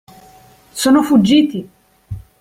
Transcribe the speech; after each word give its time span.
Sono 0.71 1.03
fuggiti! 1.03 1.69